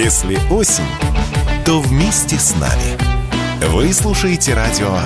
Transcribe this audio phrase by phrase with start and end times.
[0.00, 0.84] Если осень,
[1.66, 2.96] то вместе с нами.
[3.72, 4.96] Вы слушаете радио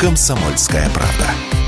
[0.00, 1.67] «Комсомольская правда».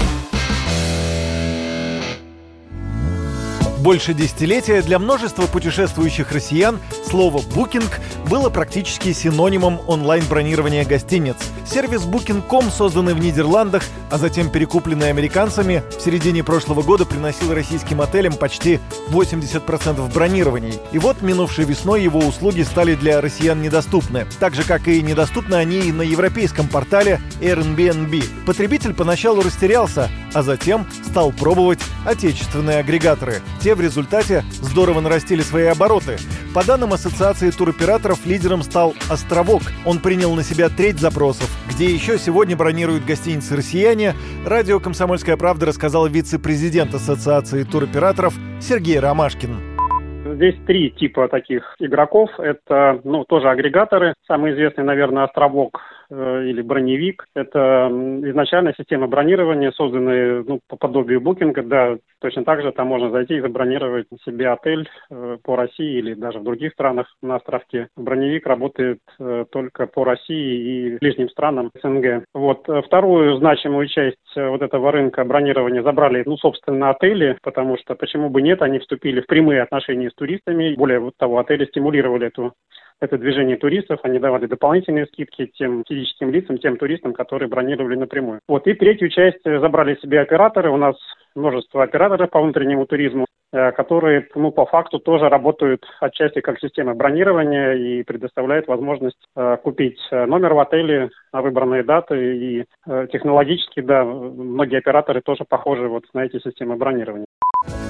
[3.81, 7.99] Больше десятилетия для множества путешествующих россиян слово «букинг»
[8.29, 11.37] было практически синонимом онлайн-бронирования гостиниц.
[11.67, 18.03] Сервис Booking.com, созданный в Нидерландах, а затем перекупленный американцами, в середине прошлого года приносил российским
[18.03, 20.75] отелям почти 80% бронирований.
[20.93, 24.27] И вот минувшей весной его услуги стали для россиян недоступны.
[24.41, 28.23] Так же, как и недоступны они и на европейском портале Airbnb.
[28.45, 33.41] Потребитель поначалу растерялся, а затем стал пробовать отечественные агрегаторы.
[33.63, 36.17] Те в результате здорово нарастили свои обороты.
[36.55, 39.63] По данным Ассоциации туроператоров, лидером стал «Островок».
[39.85, 41.49] Он принял на себя треть запросов.
[41.69, 44.15] Где еще сегодня бронируют гостиницы «Россияне»,
[44.47, 50.35] радио «Комсомольская правда» рассказал вице-президент Ассоциации туроператоров Сергей Ромашкин.
[50.35, 52.31] Здесь три типа таких игроков.
[52.39, 54.15] Это, ну, тоже агрегаторы.
[54.27, 55.81] Самый известный, наверное, островок
[56.11, 57.27] или броневик.
[57.35, 57.89] Это
[58.25, 61.63] изначально система бронирования, созданная ну, по подобию букинга.
[61.63, 66.15] Да, точно так же там можно зайти и забронировать себе отель э, по России или
[66.15, 67.89] даже в других странах на островке.
[67.97, 72.25] Броневик работает э, только по России и ближним странам СНГ.
[72.35, 72.67] Вот.
[72.87, 78.43] Вторую значимую часть вот этого рынка бронирования забрали, ну, собственно, отели, потому что почему бы
[78.43, 80.75] нет, они вступили в прямые отношения с туристами.
[80.75, 82.53] Более того, отели стимулировали эту
[83.01, 88.41] это движение туристов, они давали дополнительные скидки тем физическим лицам, тем туристам, которые бронировали напрямую.
[88.47, 90.71] Вот, и третью часть забрали себе операторы.
[90.71, 90.97] У нас
[91.35, 96.95] множество операторов по внутреннему туризму, э, которые, ну, по факту тоже работают отчасти как система
[96.95, 102.37] бронирования и предоставляют возможность э, купить номер в отеле на выбранные даты.
[102.37, 107.27] И э, технологически, да, многие операторы тоже похожи вот на эти системы бронирования.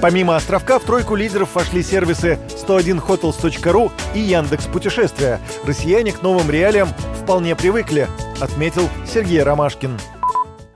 [0.01, 5.39] Помимо «Островка» в тройку лидеров вошли сервисы 101hotels.ru и Яндекс Путешествия.
[5.63, 6.89] Россияне к новым реалиям
[7.21, 8.07] вполне привыкли,
[8.39, 9.99] отметил Сергей Ромашкин.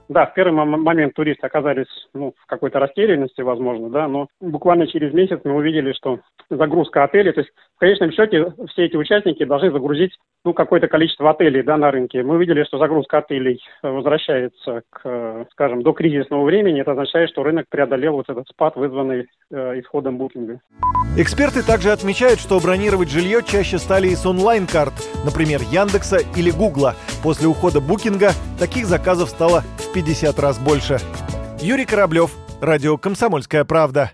[0.08, 5.12] Да, в первый момент туристы оказались ну, в какой-то растерянности, возможно, да, но буквально через
[5.12, 9.70] месяц мы увидели, что загрузка отелей, то есть в конечном счете все эти участники должны
[9.70, 10.12] загрузить
[10.44, 12.22] ну, какое-то количество отелей да, на рынке.
[12.22, 16.80] Мы увидели, что загрузка отелей возвращается к, скажем, до кризисного времени.
[16.80, 20.60] Это означает, что рынок преодолел вот этот спад, вызванный э, исходом букинга.
[21.18, 26.94] Эксперты также отмечают, что бронировать жилье чаще стали из онлайн-карт, например, Яндекса или Гугла.
[27.24, 28.30] После ухода букинга
[28.60, 29.62] таких заказов стало
[29.96, 31.00] 50 раз больше.
[31.58, 32.30] Юрий Кораблев,
[32.60, 34.10] Радио «Комсомольская правда».